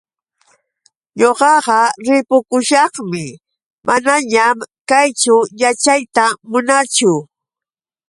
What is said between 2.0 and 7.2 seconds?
ripukushaqmi, manañan kayćhu yaćhayta munaachu.